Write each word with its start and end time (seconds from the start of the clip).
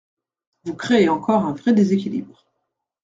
Vous 0.63 0.73
créez 0.73 1.09
encore 1.09 1.45
un 1.45 1.53
vrai 1.53 1.73
déséquilibre. 1.73 2.47